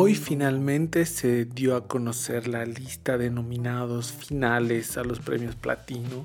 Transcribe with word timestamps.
Hoy 0.00 0.14
finalmente 0.14 1.04
se 1.06 1.44
dio 1.44 1.74
a 1.74 1.88
conocer 1.88 2.46
la 2.46 2.64
lista 2.64 3.18
de 3.18 3.30
nominados 3.30 4.12
finales 4.12 4.96
a 4.96 5.02
los 5.02 5.18
premios 5.18 5.56
Platino. 5.56 6.24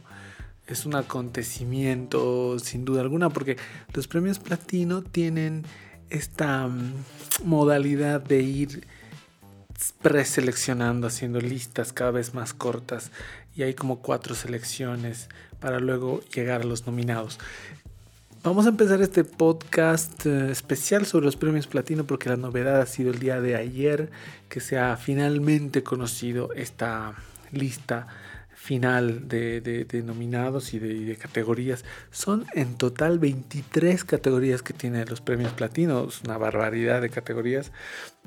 Es 0.67 0.85
un 0.85 0.93
acontecimiento 0.93 2.59
sin 2.59 2.85
duda 2.85 3.01
alguna 3.01 3.31
porque 3.31 3.57
los 3.95 4.07
premios 4.07 4.37
Platino 4.37 5.01
tienen 5.01 5.63
esta 6.11 6.67
mm, 6.67 6.93
modalidad 7.45 8.21
de 8.21 8.43
ir 8.43 8.85
preseleccionando, 10.03 11.07
haciendo 11.07 11.41
listas 11.41 11.93
cada 11.93 12.11
vez 12.11 12.35
más 12.35 12.53
cortas 12.53 13.09
y 13.55 13.63
hay 13.63 13.73
como 13.73 14.03
cuatro 14.03 14.35
selecciones 14.35 15.29
para 15.59 15.79
luego 15.79 16.21
llegar 16.35 16.61
a 16.61 16.65
los 16.65 16.85
nominados. 16.85 17.39
Vamos 18.43 18.65
a 18.65 18.69
empezar 18.69 19.01
este 19.01 19.23
podcast 19.23 20.25
eh, 20.25 20.51
especial 20.51 21.05
sobre 21.05 21.25
los 21.25 21.37
premios 21.37 21.65
platino 21.65 22.03
porque 22.03 22.27
la 22.27 22.35
novedad 22.35 22.81
ha 22.81 22.85
sido 22.85 23.11
el 23.11 23.19
día 23.19 23.39
de 23.39 23.55
ayer 23.55 24.11
que 24.49 24.59
se 24.59 24.77
ha 24.77 24.97
finalmente 24.97 25.81
conocido 25.81 26.51
esta 26.53 27.13
lista 27.53 28.05
final 28.53 29.29
de, 29.29 30.03
nominados 30.05 30.73
y 30.73 30.79
de, 30.79 31.15
categorías. 31.15 31.85
Son 32.11 32.45
en 32.53 32.75
total 32.75 33.17
23 33.17 34.03
categorías 34.03 34.61
que 34.61 34.73
tiene 34.73 35.05
los 35.05 35.21
premios 35.21 35.53
platino, 35.53 36.05
es 36.09 36.21
una 36.23 36.37
barbaridad 36.37 37.01
de 37.01 37.09
categorías. 37.09 37.71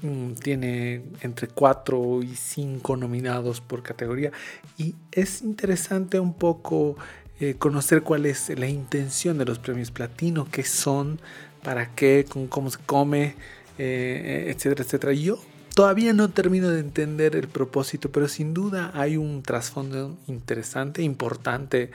Mm, 0.00 0.32
tiene 0.32 1.04
entre 1.20 1.48
4 1.48 2.22
y 2.22 2.34
5 2.34 2.96
nominados 2.96 3.60
por 3.60 3.82
categoría 3.82 4.32
y 4.78 4.94
es 5.12 5.42
interesante 5.42 6.18
un 6.18 6.32
poco 6.32 6.96
eh, 7.38 7.54
conocer 7.58 8.02
cuál 8.02 8.24
es 8.24 8.48
la 8.58 8.66
intención 8.66 9.36
de 9.36 9.44
los 9.44 9.58
premios 9.58 9.90
platino, 9.90 10.48
qué 10.50 10.64
son, 10.64 11.20
para 11.62 11.94
qué, 11.94 12.24
cómo 12.48 12.70
se 12.70 12.78
come, 12.86 13.34
eh, 13.76 14.46
etcétera, 14.48 14.84
etcétera. 14.84 15.12
Yo 15.12 15.38
todavía 15.74 16.14
no 16.14 16.30
termino 16.30 16.70
de 16.70 16.80
entender 16.80 17.36
el 17.36 17.48
propósito, 17.48 18.10
pero 18.10 18.26
sin 18.28 18.54
duda 18.54 18.90
hay 18.94 19.18
un 19.18 19.42
trasfondo 19.42 20.16
interesante, 20.26 21.02
importante, 21.02 21.90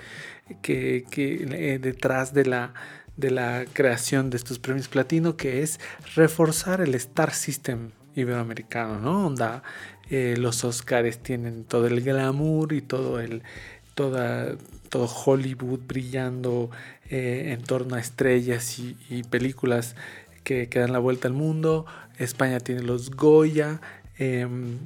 que, 0.61 1.05
eh, 1.09 1.79
detrás 1.81 2.35
de 2.35 2.45
la, 2.45 2.75
de 3.17 3.31
la 3.31 3.65
creación 3.73 4.29
de 4.29 4.37
estos 4.37 4.59
premios 4.59 4.89
platino, 4.89 5.37
que 5.37 5.63
es 5.63 5.79
reforzar 6.15 6.81
el 6.81 6.93
Star 6.93 7.33
System 7.33 7.89
iberoamericano, 8.13 8.99
¿no? 8.99 9.25
Onda, 9.25 9.63
los 10.09 10.65
Oscars 10.65 11.19
tienen 11.19 11.63
todo 11.63 11.87
el 11.87 12.01
glamour 12.01 12.73
y 12.73 12.81
todo 12.81 13.21
el, 13.21 13.43
toda, 13.95 14.57
todo 14.91 15.05
Hollywood 15.05 15.79
brillando 15.87 16.69
eh, 17.09 17.53
en 17.53 17.63
torno 17.63 17.95
a 17.95 17.99
estrellas 17.99 18.77
y, 18.77 19.23
películas 19.23 19.95
que, 20.43 20.67
dan 20.67 20.91
la 20.91 20.99
vuelta 20.99 21.27
al 21.29 21.33
mundo. 21.33 21.85
España 22.19 22.59
tiene 22.59 22.83
los 22.83 23.09
Goya. 23.09 23.79
Em, 24.17 24.77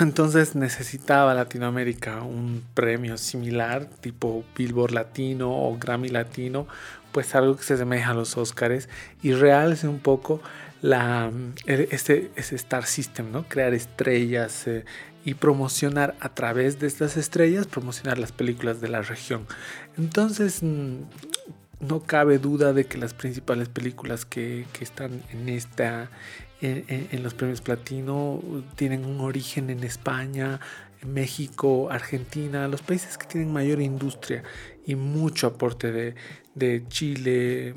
entonces 0.00 0.56
necesitaba 0.56 1.32
Latinoamérica 1.32 2.22
un 2.22 2.64
premio 2.74 3.16
similar, 3.16 3.86
tipo 4.00 4.44
Billboard 4.56 4.92
Latino 4.92 5.50
o 5.50 5.78
Grammy 5.78 6.08
Latino, 6.08 6.66
pues 7.12 7.34
algo 7.36 7.56
que 7.56 7.62
se 7.62 7.74
asemeja 7.74 8.10
a 8.10 8.14
los 8.14 8.36
Oscars 8.36 8.88
y 9.22 9.32
realce 9.32 9.86
un 9.86 10.00
poco 10.00 10.40
la, 10.82 11.30
este, 11.66 12.30
Star 12.36 12.84
System, 12.84 13.30
¿no? 13.30 13.44
Crear 13.44 13.74
estrellas, 13.74 14.66
eh, 14.66 14.84
y 15.24 15.34
promocionar 15.34 16.16
a 16.20 16.30
través 16.30 16.78
de 16.80 16.86
estas 16.86 17.16
estrellas, 17.16 17.66
promocionar 17.66 18.18
las 18.18 18.32
películas 18.32 18.80
de 18.80 18.88
la 18.88 19.02
región. 19.02 19.46
Entonces, 19.98 20.62
mm, 20.62 21.02
no 21.80 22.00
cabe 22.00 22.38
duda 22.38 22.72
de 22.72 22.86
que 22.86 22.98
las 22.98 23.14
principales 23.14 23.68
películas 23.68 24.24
que, 24.24 24.66
están 24.80 25.22
en 25.32 25.48
esta 25.48 26.10
en, 26.60 27.22
los 27.22 27.32
premios 27.32 27.62
platino 27.62 28.42
tienen 28.76 29.06
un 29.06 29.20
origen 29.20 29.70
en 29.70 29.82
España, 29.82 30.60
México, 31.06 31.88
Argentina, 31.90 32.68
los 32.68 32.82
países 32.82 33.16
que 33.16 33.26
tienen 33.26 33.50
mayor 33.50 33.80
industria 33.80 34.42
y 34.86 34.94
mucho 34.94 35.46
aporte 35.46 36.14
de, 36.54 36.84
Chile, 36.88 37.74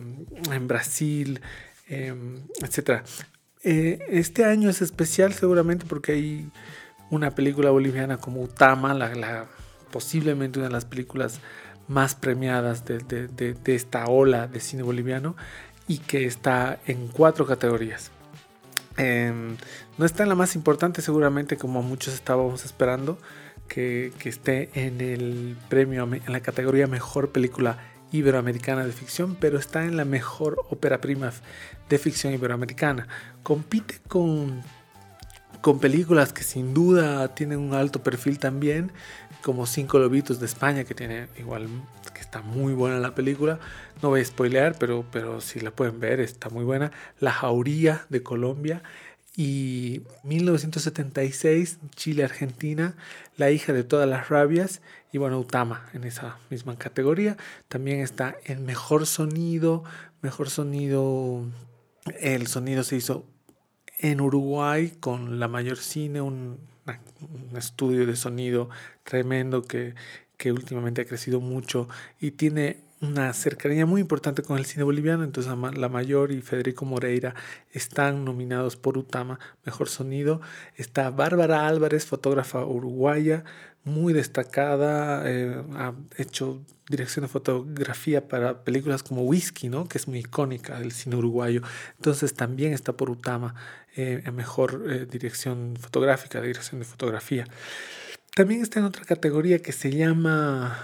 en 0.52 0.68
Brasil, 0.68 1.40
em, 1.88 2.42
etc. 2.62 3.04
Eh, 3.64 4.00
este 4.10 4.44
año 4.44 4.70
es 4.70 4.82
especial 4.82 5.32
seguramente 5.34 5.86
porque 5.88 6.12
hay 6.12 6.52
una 7.14 7.32
película 7.32 7.70
boliviana 7.70 8.18
como 8.18 8.42
Utama, 8.42 8.94
la, 8.96 9.46
posiblemente 9.92 10.58
una 10.58 10.68
de 10.68 10.74
las 10.74 10.86
películas 10.86 11.40
más 11.88 12.16
premiadas 12.16 12.86
de, 12.86 13.56
esta 13.66 14.08
ola 14.08 14.48
de 14.48 14.60
cine 14.60 14.82
boliviano 14.82 15.36
y 15.88 16.00
que 16.00 16.26
está 16.26 16.80
en 16.88 17.08
cuatro 17.10 17.46
categorías. 17.46 18.10
Em, 18.98 19.58
no 19.98 20.06
está 20.06 20.24
en 20.24 20.30
la 20.30 20.36
más 20.36 20.56
importante 20.56 21.02
seguramente 21.02 21.58
como 21.58 21.84
muchos 21.84 22.14
estábamos 22.14 22.66
esperando 22.66 23.18
que, 23.68 24.12
esté 24.24 24.70
en 24.74 25.02
el 25.02 25.56
premio 25.70 26.04
en 26.12 26.32
la 26.32 26.40
categoría 26.40 26.88
mejor 26.88 27.32
película 27.32 27.78
iberoamericana 28.12 28.86
de 28.86 28.92
ficción, 28.92 29.36
pero 29.40 29.60
está 29.60 29.86
en 29.86 29.98
la 29.98 30.06
mejor 30.06 30.58
ópera 30.70 31.00
prima 31.00 31.32
de 31.90 31.98
ficción 32.00 32.34
iberoamericana. 32.34 33.08
Compite 33.44 34.00
con 34.08 34.64
con 35.64 35.80
películas 35.80 36.34
que 36.34 36.44
sin 36.44 36.74
duda 36.74 37.34
tienen 37.36 37.58
un 37.58 37.74
alto 37.74 38.04
perfil 38.04 38.38
también, 38.38 38.92
como 39.42 39.66
Cinco 39.66 39.98
Lobitos 39.98 40.42
de 40.42 40.46
España, 40.46 40.84
que 40.84 40.94
tiene 40.94 41.30
igual, 41.40 41.70
que 42.14 42.20
está 42.20 42.42
muy 42.42 42.74
buena 42.74 43.00
la 43.00 43.16
película. 43.16 43.60
No 44.02 44.10
voy 44.10 44.20
a 44.20 44.26
spoilear, 44.26 44.76
pero, 44.78 45.06
pero 45.10 45.40
si 45.40 45.62
la 45.62 45.72
pueden 45.72 46.02
ver, 46.02 46.20
está 46.20 46.50
muy 46.50 46.66
buena. 46.66 46.92
La 47.22 47.32
Jauría 47.32 48.06
de 48.10 48.22
Colombia. 48.22 48.84
Y 49.38 50.02
1976, 50.24 51.78
Chile-Argentina, 51.96 52.98
La 53.38 53.50
hija 53.50 53.72
de 53.72 53.86
todas 53.86 54.10
las 54.10 54.28
rabias. 54.28 54.82
Y 55.14 55.18
bueno, 55.18 55.40
Utama 55.40 55.88
en 55.94 56.04
esa 56.04 56.40
misma 56.50 56.78
categoría. 56.78 57.38
También 57.70 58.02
está 58.02 58.36
en 58.44 58.66
Mejor 58.66 59.06
Sonido. 59.06 59.86
Mejor 60.22 60.50
Sonido. 60.50 61.46
El 62.20 62.48
sonido 62.48 62.84
se 62.84 62.98
hizo 62.98 63.26
en 64.04 64.20
Uruguay 64.20 64.92
con 65.00 65.40
la 65.40 65.48
mayor 65.48 65.78
cine, 65.78 66.22
un, 66.22 66.60
estudio 67.58 68.06
de 68.06 68.18
sonido 68.18 68.70
tremendo 69.04 69.64
que, 69.64 69.96
que 70.36 70.52
últimamente 70.52 71.02
ha 71.02 71.06
crecido 71.06 71.40
mucho 71.40 71.88
y 72.20 72.32
tiene 72.32 72.82
una 73.00 73.32
cercanía 73.32 73.86
muy 73.86 74.02
importante 74.02 74.44
con 74.44 74.58
el 74.58 74.66
cine 74.66 74.84
boliviano, 74.84 75.24
entonces 75.24 75.54
La 75.78 75.90
Mayor 75.90 76.32
y 76.32 76.42
Federico 76.42 76.84
Moreira 76.84 77.34
están 77.72 78.26
nominados 78.26 78.76
por 78.76 78.98
Utama, 78.98 79.40
Mejor 79.66 79.90
Sonido. 79.90 80.42
Está 80.76 81.10
Bárbara 81.10 81.68
Álvarez, 81.68 82.06
fotógrafa 82.06 82.66
uruguaya, 82.66 83.44
muy 83.86 84.14
destacada, 84.14 85.30
eh, 85.30 85.62
ha 85.76 85.94
hecho 86.18 86.62
dirección 86.90 87.24
de 87.24 87.30
fotografía 87.30 88.28
para 88.28 88.64
películas 88.64 89.04
como 89.04 89.24
Whisky, 89.24 89.70
¿no? 89.70 89.88
que 89.88 89.98
es 89.98 90.08
muy 90.08 90.20
icónica 90.20 90.80
del 90.80 90.92
cine 90.92 91.16
uruguayo. 91.16 91.62
Entonces 91.98 92.34
también 92.34 92.74
está 92.74 92.94
por 92.94 93.10
Utama 93.10 93.56
eh, 93.96 94.24
mejor 94.34 94.86
eh, 94.90 95.06
dirección 95.06 95.76
fotográfica, 95.80 96.42
dirección 96.42 96.80
de 96.80 96.86
fotografía. 96.86 97.46
También 98.36 98.62
está 98.62 98.80
en 98.80 98.86
otra 98.86 99.06
categoría 99.06 99.60
que 99.60 99.72
se 99.72 99.92
llama... 99.92 100.80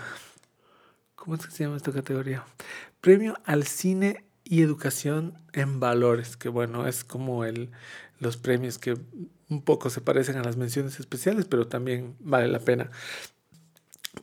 ¿Cómo 1.16 1.36
es 1.36 1.46
que 1.46 1.52
se 1.52 1.64
llama 1.64 1.78
esta 1.78 1.92
categoría? 1.92 2.46
Premio 3.02 3.36
al 3.46 3.66
cine 3.66 4.24
y 4.50 4.64
educación 4.64 5.36
en 5.54 5.80
valores, 5.80 6.36
que 6.36 6.50
bueno, 6.50 6.88
es 6.88 7.04
como 7.04 7.46
el, 7.46 7.70
los 8.18 8.36
premios 8.36 8.80
que 8.80 8.98
un 9.48 9.62
poco 9.62 9.92
se 9.92 10.02
parecen 10.02 10.38
a 10.38 10.44
las 10.44 10.58
menciones 10.58 11.00
especiales, 11.00 11.46
pero 11.46 11.68
también 11.68 12.16
vale 12.20 12.48
la 12.48 12.60
pena. 12.60 12.90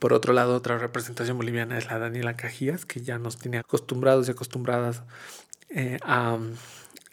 Por 0.00 0.12
otro 0.12 0.32
lado, 0.32 0.56
otra 0.56 0.78
representación 0.78 1.37
boliviana 1.37 1.78
es 1.78 1.87
la 1.87 2.00
Daniela 2.00 2.37
Cajías, 2.37 2.84
que 2.84 3.00
ya 3.03 3.19
nos 3.20 3.38
tiene 3.38 3.59
acostumbrados 3.59 4.26
y 4.26 4.32
acostumbradas 4.32 5.04
eh, 5.69 5.98
a, 6.03 6.38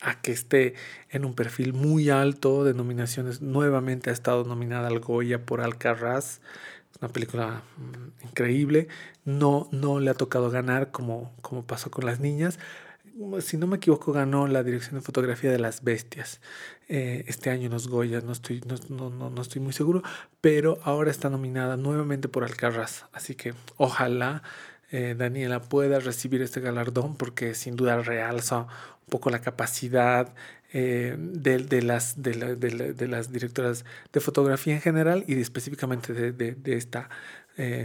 a, 0.02 0.22
que 0.22 0.32
esté 0.32 0.74
en 1.12 1.24
un 1.24 1.36
perfil 1.36 1.74
muy 1.74 2.10
alto 2.10 2.64
de 2.64 2.74
nominaciones. 2.74 3.44
Nuevamente 3.44 4.10
ha 4.10 4.14
estado 4.14 4.44
nominada 4.44 4.88
al 4.88 5.00
Goya 5.00 5.46
por 5.46 5.62
Alcarraz, 5.62 6.42
una 7.00 7.10
película 7.14 7.62
mm, 7.78 8.26
increíble. 8.28 8.88
No, 9.24 9.68
no 9.72 10.00
le 10.00 10.10
ha 10.10 10.16
tocado 10.16 10.50
ganar 10.50 10.90
como, 10.90 11.32
como 11.44 11.64
pasó 11.66 11.92
con 11.92 12.06
las 12.08 12.20
niñas, 12.20 12.58
si 13.42 13.58
no 13.58 13.68
me 13.68 13.78
equivoco, 13.78 14.12
ganó 14.12 14.48
la 14.48 14.64
dirección 14.64 14.96
de 14.96 15.02
fotografía 15.02 15.52
de 15.52 15.60
Las 15.60 15.84
Bestias. 15.84 16.42
Eh, 16.88 17.24
este 17.28 17.50
año 17.50 17.66
en 17.66 17.72
los 17.72 17.88
Goya, 17.88 18.22
no 18.22 18.32
estoy, 18.32 18.62
no, 18.90 19.10
no, 19.10 19.30
no, 19.30 19.42
estoy 19.42 19.62
muy 19.62 19.74
seguro, 19.74 20.04
pero 20.42 20.80
ahora 20.84 21.12
está 21.12 21.30
nominada 21.30 21.78
nuevamente 21.78 22.28
por 22.28 22.44
Alcarraz, 22.44 23.06
así 23.14 23.36
que 23.36 23.54
ojalá 23.78 24.44
eh, 24.92 25.16
Daniela 25.18 25.62
pueda 25.62 26.00
recibir 26.00 26.42
este 26.42 26.60
galardón 26.60 27.16
porque 27.16 27.56
sin 27.56 27.76
duda 27.76 27.98
realza 28.02 28.62
un 28.62 29.10
poco 29.10 29.30
la 29.30 29.40
capacidad 29.40 30.34
eh, 30.74 31.16
de, 31.18 31.82
las, 31.82 32.22
de, 32.22 32.56
de, 32.56 33.08
las 33.08 33.32
directoras 33.32 33.86
de 34.12 34.20
fotografía 34.20 34.74
en 34.74 34.82
general 34.82 35.24
y 35.28 35.40
específicamente 35.40 36.14
de, 36.14 36.58
esta 36.66 37.10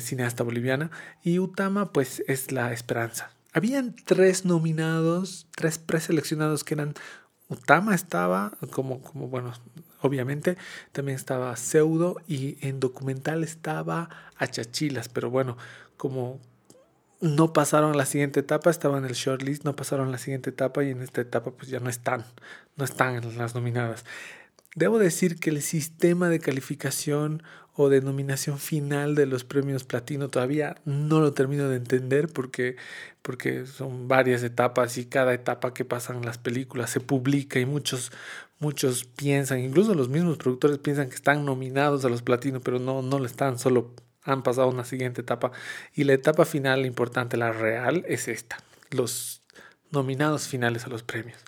cineasta 0.00 0.42
boliviana. 0.42 0.90
Y 1.22 1.38
Utama 1.38 1.92
pues 1.92 2.22
es 2.26 2.52
la 2.52 2.72
esperanza 2.72 3.37
habían 3.58 3.94
tres 3.94 4.44
nominados, 4.44 5.46
tres 5.54 5.78
preseleccionados 5.78 6.64
que 6.64 6.74
eran 6.74 6.94
Utama 7.48 7.94
estaba 7.94 8.52
como, 8.70 9.00
como 9.02 9.28
bueno, 9.28 9.52
obviamente. 10.00 10.56
También 10.92 11.16
estaba 11.16 11.56
Pseudo 11.56 12.16
y 12.26 12.58
en 12.66 12.78
documental 12.78 13.42
estaba 13.42 14.10
Achachilas, 14.36 15.08
pero 15.08 15.30
bueno, 15.30 15.56
como 15.96 16.40
no 17.20 17.52
pasaron 17.52 17.96
la 17.96 18.06
siguiente 18.06 18.40
etapa, 18.40 18.70
estaban 18.70 19.04
en 19.04 19.10
el 19.10 19.16
shortlist, 19.16 19.64
no 19.64 19.74
pasaron 19.74 20.12
la 20.12 20.18
siguiente 20.18 20.50
etapa 20.50 20.84
y 20.84 20.90
en 20.90 21.02
esta 21.02 21.20
etapa 21.20 21.50
pues 21.50 21.68
ya 21.68 21.80
no 21.80 21.90
están, 21.90 22.24
no 22.76 22.84
están 22.84 23.16
en 23.16 23.38
las 23.38 23.54
nominadas. 23.54 24.04
Debo 24.76 24.98
decir 24.98 25.40
que 25.40 25.50
el 25.50 25.62
sistema 25.62 26.28
de 26.28 26.38
calificación 26.38 27.42
o 27.80 27.88
denominación 27.88 28.58
final 28.58 29.14
de 29.14 29.24
los 29.24 29.44
premios 29.44 29.84
platino 29.84 30.28
todavía 30.28 30.74
no 30.84 31.20
lo 31.20 31.32
termino 31.32 31.68
de 31.68 31.76
entender 31.76 32.26
porque, 32.26 32.74
porque 33.22 33.66
son 33.66 34.08
varias 34.08 34.42
etapas 34.42 34.98
y 34.98 35.06
cada 35.06 35.32
etapa 35.32 35.72
que 35.72 35.84
pasan 35.84 36.22
las 36.22 36.38
películas 36.38 36.90
se 36.90 36.98
publica 36.98 37.60
y 37.60 37.66
muchos, 37.66 38.10
muchos 38.58 39.04
piensan, 39.04 39.60
incluso 39.60 39.94
los 39.94 40.08
mismos 40.08 40.38
productores 40.38 40.78
piensan 40.78 41.08
que 41.08 41.14
están 41.14 41.44
nominados 41.44 42.04
a 42.04 42.08
los 42.08 42.22
platinos, 42.22 42.62
pero 42.64 42.80
no, 42.80 43.00
no 43.00 43.20
lo 43.20 43.26
están, 43.26 43.60
solo 43.60 43.94
han 44.24 44.42
pasado 44.42 44.66
una 44.66 44.84
siguiente 44.84 45.20
etapa. 45.20 45.52
Y 45.94 46.02
la 46.02 46.14
etapa 46.14 46.44
final 46.44 46.84
importante, 46.84 47.36
la 47.36 47.52
real, 47.52 48.04
es 48.08 48.26
esta, 48.26 48.58
los 48.90 49.40
nominados 49.92 50.48
finales 50.48 50.84
a 50.84 50.88
los 50.88 51.04
premios. 51.04 51.38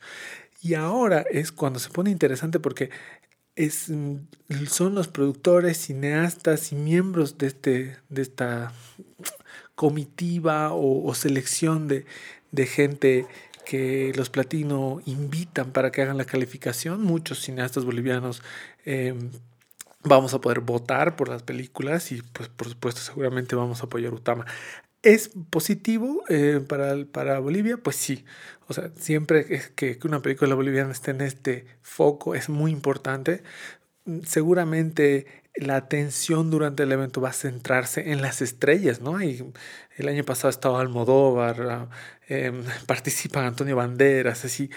Y 0.63 0.75
ahora 0.75 1.25
es 1.29 1.51
cuando 1.51 1.81
se 1.81 1.91
pone 1.91 2.13
interesante 2.13 2.61
porque 2.61 2.91
es, 3.57 3.93
son 4.69 4.95
los 4.95 5.09
productores, 5.09 5.79
cineastas 5.79 6.73
y 6.73 6.77
miembros 6.77 7.39
de, 7.39 7.47
este, 7.47 7.97
de 8.09 8.23
esta 8.23 8.73
comitiva 9.75 10.73
o, 10.73 11.15
selección 11.15 11.89
de, 11.89 12.05
de, 12.53 12.67
gente 12.67 13.27
que 13.65 14.13
los 14.15 14.31
platino 14.31 15.01
invitan 15.07 15.73
para 15.73 15.91
que 15.91 16.03
hagan 16.03 16.19
la 16.19 16.25
calificación. 16.25 17.03
Muchos 17.03 17.41
cineastas 17.41 17.85
bolivianos 17.85 18.43
em, 18.85 19.31
vamos 20.03 20.35
a 20.35 20.41
poder 20.41 20.61
votar 20.61 21.17
por 21.17 21.29
las 21.29 21.43
películas 21.43 22.13
y 22.13 22.23
pues 22.23 22.49
por 22.49 22.69
supuesto 22.69 23.01
seguramente 23.01 23.57
vamos 23.57 23.81
a 23.83 23.87
apoyar 23.87 24.13
Utama. 24.13 24.47
¿Es 25.03 25.31
positivo 25.51 26.23
eh, 26.29 26.61
para, 26.67 26.95
para 27.07 27.39
Bolivia? 27.39 27.79
Pues 27.79 27.97
sí. 27.97 28.25
O 28.69 28.75
sea, 28.75 28.91
siempre 28.97 29.47
que, 29.75 29.99
que 29.99 30.07
una 30.07 30.21
película 30.21 30.55
boliviana 30.55 30.93
esté 30.93 31.13
en 31.13 31.23
este 31.23 31.65
foco 31.83 32.35
es 32.35 32.49
muy 32.49 32.71
importante. 32.71 33.43
Seguramente 34.25 35.27
la 35.55 35.77
atención 35.77 36.51
durante 36.51 36.85
el 36.85 36.93
evento 36.93 37.21
va 37.21 37.31
a 37.31 37.33
centrarse 37.33 38.13
en 38.13 38.23
las 38.23 38.41
estrellas, 38.43 39.01
¿no? 39.01 39.21
El 39.21 40.09
año 40.09 40.25
pasado 40.25 40.51
estaba 40.51 40.81
Almodóvar, 40.81 41.89
em, 42.29 42.63
participan 42.87 43.45
Antonio 43.47 43.77
Banderas, 43.77 44.45
así, 44.45 44.71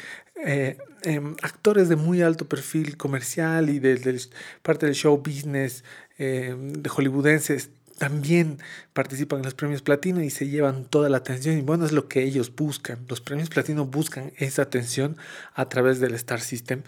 eh, 0.46 0.78
em, 1.04 1.36
actores 1.42 1.90
de 1.90 1.96
muy 1.96 2.22
alto 2.22 2.48
perfil 2.48 2.98
comercial 2.98 3.70
y 3.70 3.80
de, 3.80 4.20
parte 4.62 4.86
del 4.86 4.96
show 4.96 5.18
business 5.18 5.84
em, 6.18 6.74
de 6.74 6.90
hollywoodenses 6.90 7.70
también 7.98 8.60
participan 8.94 9.40
en 9.40 9.46
los 9.46 9.54
premios 9.54 9.82
platino 9.82 10.22
y 10.22 10.30
se 10.30 10.48
llevan 10.48 10.86
toda 10.86 11.10
la 11.10 11.18
atención 11.18 11.58
y 11.58 11.62
bueno, 11.62 11.86
es 11.86 11.92
lo 11.92 12.08
que 12.08 12.24
ellos 12.24 12.54
buscan. 12.56 13.00
Los 13.08 13.22
premios 13.22 13.50
platino 13.50 13.86
buscan 13.86 14.32
esa 14.38 14.64
atención 14.64 15.18
a 15.54 15.70
través 15.70 16.00
del 16.00 16.14
Star 16.16 16.42
System. 16.42 16.84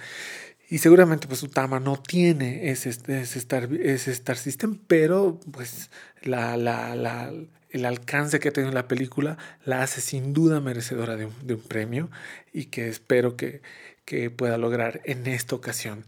Y 0.69 0.79
seguramente 0.79 1.27
pues 1.27 1.43
Utama 1.43 1.79
no 1.79 1.97
tiene 1.97 2.71
ese, 2.71 2.89
ese, 2.89 3.39
Star, 3.39 3.69
ese 3.73 4.11
Star 4.11 4.37
System, 4.37 4.79
pero 4.87 5.39
pues 5.51 5.91
la, 6.23 6.57
la, 6.57 6.95
la, 6.95 7.31
el 7.69 7.85
alcance 7.85 8.39
que 8.39 8.49
ha 8.49 8.53
tenido 8.53 8.73
la 8.73 8.87
película 8.87 9.37
la 9.63 9.83
hace 9.83 10.01
sin 10.01 10.33
duda 10.33 10.61
merecedora 10.61 11.17
de 11.17 11.25
un, 11.25 11.33
de 11.43 11.53
un 11.53 11.61
premio 11.61 12.09
y 12.51 12.65
que 12.65 12.87
espero 12.87 13.35
que, 13.35 13.61
que 14.05 14.29
pueda 14.31 14.57
lograr 14.57 15.01
en 15.05 15.27
esta 15.27 15.55
ocasión. 15.55 16.05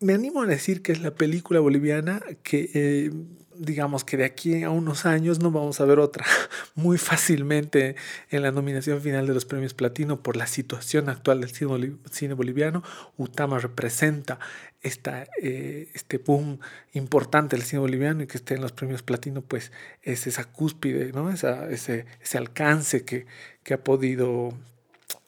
Me 0.00 0.14
animo 0.14 0.42
a 0.42 0.46
decir 0.46 0.82
que 0.82 0.92
es 0.92 1.00
la 1.00 1.14
película 1.14 1.60
boliviana 1.60 2.20
que 2.42 2.70
eh, 2.74 3.10
digamos 3.56 4.04
que 4.04 4.16
de 4.16 4.24
aquí 4.24 4.62
a 4.62 4.70
unos 4.70 5.06
años 5.06 5.40
no 5.40 5.50
vamos 5.50 5.80
a 5.80 5.84
ver 5.84 5.98
otra 5.98 6.24
muy 6.74 6.98
fácilmente 6.98 7.96
en 8.30 8.42
la 8.42 8.50
nominación 8.50 9.00
final 9.00 9.26
de 9.26 9.34
los 9.34 9.44
premios 9.44 9.74
platino 9.74 10.22
por 10.22 10.36
la 10.36 10.46
situación 10.46 11.08
actual 11.08 11.40
del 11.40 11.50
cine 11.50 12.34
boliviano. 12.34 12.82
Utama 13.16 13.58
representa 13.58 14.38
esta, 14.82 15.26
eh, 15.40 15.90
este 15.94 16.18
boom 16.18 16.58
importante 16.92 17.56
del 17.56 17.64
cine 17.64 17.80
boliviano 17.80 18.22
y 18.22 18.26
que 18.26 18.38
esté 18.38 18.54
en 18.54 18.62
los 18.62 18.72
premios 18.72 19.02
platino, 19.02 19.42
pues 19.42 19.72
es 20.02 20.26
esa 20.26 20.44
cúspide, 20.44 21.12
¿no? 21.12 21.30
ese, 21.30 22.06
ese 22.20 22.38
alcance 22.38 23.04
que, 23.04 23.26
que 23.62 23.74
ha 23.74 23.84
podido 23.84 24.52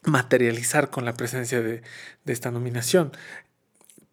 materializar 0.05 0.91
con 0.91 1.05
la 1.05 1.15
presencia 1.15 1.63
de, 1.63 1.83
de 2.25 2.33
esta 2.33 2.51
nominación. 2.51 3.13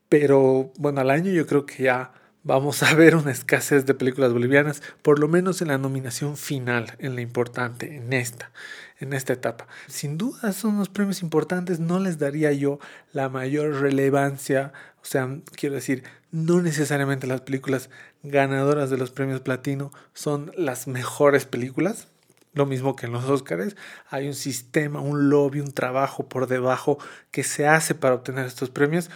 Pero 0.09 0.73
bueno, 0.77 1.01
al 1.01 1.09
año 1.09 1.31
yo 1.31 1.47
creo 1.47 1.65
que 1.65 1.83
ya 1.83 2.11
vamos 2.43 2.81
a 2.83 2.93
ver 2.95 3.15
una 3.15 3.31
escasez 3.31 3.85
de 3.85 3.93
películas 3.93 4.33
bolivianas, 4.33 4.81
por 5.01 5.19
lo 5.19 5.27
menos 5.27 5.61
en 5.61 5.69
la 5.69 5.77
nominación 5.77 6.37
final, 6.37 6.95
en 6.99 7.15
la 7.15 7.21
importante, 7.21 7.95
en 7.95 8.13
esta, 8.13 8.51
en 8.99 9.13
esta 9.13 9.33
etapa. 9.33 9.67
Sin 9.87 10.17
duda 10.17 10.53
son 10.53 10.75
unos 10.75 10.89
premios 10.89 11.21
importantes, 11.21 11.79
no 11.79 11.99
les 11.99 12.17
daría 12.17 12.51
yo 12.51 12.79
la 13.13 13.29
mayor 13.29 13.81
relevancia, 13.81 14.73
o 15.01 15.05
sea, 15.05 15.29
quiero 15.55 15.75
decir, 15.75 16.03
no 16.31 16.61
necesariamente 16.61 17.27
las 17.27 17.41
películas 17.41 17.89
ganadoras 18.23 18.89
de 18.89 18.97
los 18.97 19.11
premios 19.11 19.41
platino 19.41 19.91
son 20.13 20.51
las 20.55 20.87
mejores 20.87 21.45
películas. 21.45 22.07
Lo 22.53 22.65
mismo 22.65 22.97
que 22.97 23.05
en 23.05 23.13
los 23.13 23.23
Oscars, 23.25 23.77
hay 24.09 24.27
un 24.27 24.33
sistema, 24.33 24.99
un 24.99 25.29
lobby, 25.29 25.61
un 25.61 25.71
trabajo 25.71 26.27
por 26.27 26.47
debajo 26.47 26.97
que 27.31 27.45
se 27.45 27.65
hace 27.65 27.95
para 27.95 28.15
obtener 28.15 28.45
estos 28.45 28.69
premios 28.69 29.09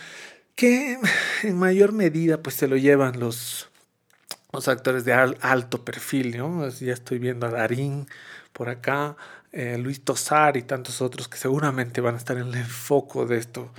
que 0.56 0.98
en 1.44 1.57
mayor 1.57 1.92
medida 1.92 2.42
pues 2.42 2.56
se 2.56 2.68
lo 2.68 2.78
llevan 2.78 3.19
los, 3.19 3.69
los 4.52 4.68
actores 4.68 5.06
de 5.06 5.13
alto 5.13 5.84
perfil, 5.84 6.38
¿no? 6.38 6.68
Ya 6.69 6.94
estoy 6.94 7.19
viendo 7.19 7.46
a 7.46 7.52
Darín 7.52 8.07
por 8.54 8.69
acá, 8.69 9.18
eh, 9.52 9.78
Luis 9.78 10.02
Tosar 10.02 10.57
y 10.57 10.63
tantos 10.63 11.02
otros 11.02 11.28
que 11.28 11.38
seguramente 11.38 12.02
van 12.02 12.16
a 12.16 12.18
estar 12.18 12.38
en 12.38 12.54
el 12.54 12.66
foco 12.66 13.25
de 13.25 13.38
esto 13.38 13.72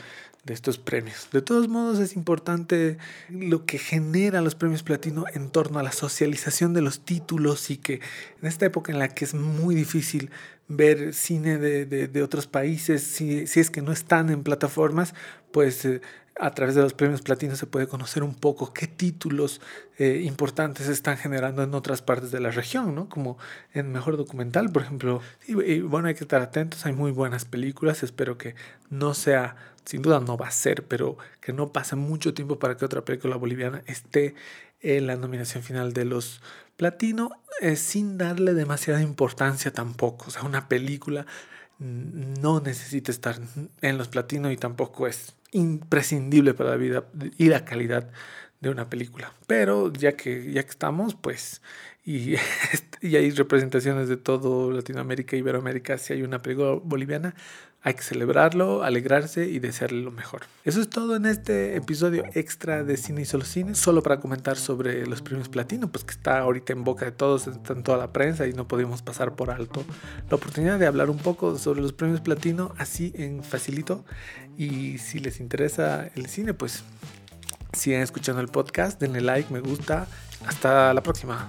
de 0.47 0.55
estos 0.55 0.79
premios. 0.79 1.29
De 1.33 1.43
todos 1.43 1.67
modos 1.69 1.99
es 1.99 2.15
importante 2.15 2.99
lo 3.29 3.67
que 3.67 3.79
genera 3.79 4.41
los 4.41 4.55
premios 4.55 4.85
platino 4.85 5.25
en 5.35 5.51
torno 5.51 5.81
a 5.81 5.83
la 5.83 5.91
socialización 5.91 6.73
de 6.73 6.83
los 6.83 7.05
títulos 7.05 7.69
y 7.71 7.79
que 7.79 7.95
en 8.41 8.49
esta 8.49 8.65
época 8.65 8.93
en 8.93 9.01
la 9.01 9.09
que 9.09 9.25
es 9.25 9.35
muy 9.35 9.75
difícil 9.75 10.31
ver 10.69 11.15
cine 11.15 11.59
de, 11.59 11.85
de, 11.85 12.23
otros 12.23 12.47
países, 12.47 13.03
si, 13.03 13.49
si, 13.49 13.59
es 13.59 13.71
que 13.71 13.83
no 13.83 13.91
están 13.91 14.31
en 14.31 14.45
plataformas, 14.45 15.15
pues 15.51 15.85
eh, 15.85 16.01
a 16.39 16.51
través 16.51 16.75
de 16.75 16.83
los 16.83 16.93
premios 16.93 17.23
platino 17.23 17.57
se 17.57 17.67
puede 17.67 17.87
conocer 17.87 18.23
un 18.23 18.35
poco 18.35 18.73
qué 18.73 18.87
títulos 18.87 19.61
eh, 19.99 20.23
importantes 20.25 20.89
están 20.89 21.17
generando 21.17 21.63
en 21.63 21.75
otras 21.75 22.03
partes 22.03 22.31
de 22.31 22.41
la 22.41 22.51
región, 22.51 22.95
¿no? 22.95 23.09
Como 23.09 23.39
en 23.73 23.91
Mejor 23.91 24.17
Documental, 24.17 24.71
por 24.71 24.83
ejemplo. 24.83 25.23
Y, 25.47 25.81
bueno, 25.81 26.09
hay 26.09 26.15
que 26.15 26.25
estar 26.25 26.43
atentos, 26.43 26.85
hay 26.85 26.93
muy 26.93 27.11
buenas 27.11 27.47
películas, 27.47 28.03
espero 28.03 28.37
que 28.37 28.55
no 28.91 29.15
sea, 29.15 29.57
sin 29.85 30.03
duda 30.03 30.21
no 30.21 30.37
va 30.37 30.49
a 30.49 30.51
ser, 30.51 30.85
pero 30.87 31.17
que 31.41 31.55
no 31.55 31.73
pase 31.73 31.97
mucho 31.97 32.35
tiempo 32.35 32.59
para 32.59 32.77
que 32.77 32.85
otra 32.85 33.05
película 33.05 33.37
boliviana 33.37 33.83
esté 33.87 34.35
en 34.83 35.07
la 35.07 35.17
nominación 35.17 35.63
final 35.63 35.95
de 35.95 36.05
los 36.05 36.43
platino, 36.77 37.31
eh, 37.63 37.77
sin 37.77 38.19
darle 38.19 38.53
demasiada 38.53 39.01
importancia 39.01 39.73
tampoco. 39.73 40.27
O 40.29 40.31
sea, 40.31 40.43
una 40.43 40.69
película 40.69 41.27
no 41.79 42.61
necesita 42.61 43.11
estar 43.11 43.39
en 43.83 43.99
los 43.99 44.09
platinos 44.09 44.53
y 44.53 44.57
tampoco 44.57 45.07
es 45.07 45.35
imprescindible 45.53 46.55
para 46.55 46.71
la 46.71 46.77
vida 46.77 47.05
y 47.39 47.47
la 47.47 47.65
calidad 47.65 48.11
de 48.61 48.71
una 48.71 48.89
película. 48.89 49.33
Pero 49.47 49.93
ya 49.93 50.13
que, 50.13 50.53
ya 50.53 50.63
que 50.63 50.71
estamos, 50.71 51.15
pues, 51.15 51.63
y, 52.05 52.35
y 53.01 53.17
hay 53.17 53.31
representaciones 53.31 54.09
de 54.09 54.17
todo 54.17 54.71
Latinoamérica, 54.71 55.37
Iberoamérica, 55.37 55.99
si 55.99 56.13
hay 56.13 56.23
una 56.23 56.41
película 56.43 56.79
boliviana, 56.83 57.35
hay 57.87 57.95
que 57.95 58.03
celebrarlo, 58.03 58.83
alegrarse 58.83 59.47
y 59.47 59.61
desearle 59.61 60.01
lo 60.03 60.11
mejor. 60.11 60.43
Eso 60.65 60.81
es 60.81 60.91
todo 60.91 61.15
en 61.15 61.25
este 61.25 61.77
episodio 61.77 62.25
extra 62.35 62.83
de 62.83 62.97
Cine 62.97 63.23
y 63.23 63.25
Solo 63.25 63.45
Cine, 63.45 63.77
solo 63.77 64.03
para 64.03 64.19
comentar 64.19 64.57
sobre 64.57 65.07
los 65.07 65.23
premios 65.23 65.49
platino, 65.49 65.87
pues 65.87 66.03
que 66.03 66.11
está 66.11 66.41
ahorita 66.41 66.73
en 66.73 66.83
boca 66.83 67.05
de 67.05 67.13
todos, 67.13 67.47
está 67.47 67.75
en 67.75 67.85
toda 67.85 67.97
la 67.97 68.13
prensa 68.13 68.49
y 68.49 68.55
no 68.55 68.67
podemos 68.67 69.03
pasar 69.03 69.37
por 69.37 69.53
alto 69.53 69.85
la 70.29 70.35
oportunidad 70.35 70.81
de 70.81 70.87
hablar 70.89 71.11
un 71.11 71.19
poco 71.19 71.59
sobre 71.59 71.81
los 71.81 71.93
premios 71.93 72.21
platino 72.21 72.75
así 72.77 73.13
en 73.15 73.45
facilito. 73.45 74.05
Y 74.59 74.99
si 74.99 75.21
les 75.21 75.39
interesa 75.39 76.11
el 76.17 76.27
cine, 76.27 76.55
pues 76.55 76.83
sigan 77.77 78.03
escuchando 78.03 78.41
el 78.41 78.49
podcast, 78.49 79.01
denle 79.01 79.21
like, 79.21 79.53
me 79.53 79.61
gusta. 79.61 80.07
Hasta 80.47 80.93
la 80.95 81.03
próxima. 81.03 81.49